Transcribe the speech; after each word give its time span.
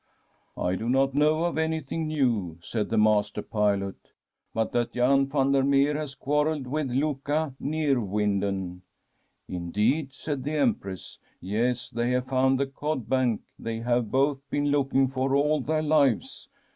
* 0.29 0.57
I 0.57 0.75
do 0.77 0.89
not 0.89 1.13
know 1.13 1.43
of 1.43 1.59
anything 1.59 2.07
new/ 2.07 2.57
said 2.59 2.89
the 2.89 2.97
master 2.97 3.43
pilot,' 3.43 3.97
but 4.55 4.71
that 4.71 4.95
Ian 4.95 5.27
van 5.29 5.51
der 5.51 5.61
Meer 5.61 5.95
has 5.95 6.15
quarrelled 6.15 6.65
with 6.65 6.89
Luca 6.89 7.53
Neerwinden.'' 7.61 8.81
Indeed!' 9.47 10.11
said 10.15 10.43
the 10.43 10.53
Em 10.55 10.73
press.' 10.73 11.19
Yes, 11.39 11.91
they 11.91 12.09
have 12.09 12.25
found 12.25 12.59
the 12.59 12.65
cod 12.65 13.09
bank 13.09 13.41
they 13.59 13.81
have 13.81 14.09
both 14.09 14.39
been 14.49 14.71
looking 14.71 15.07
for 15.07 15.35
all 15.35 15.61
their 15.61 15.83
lives. 15.83 16.49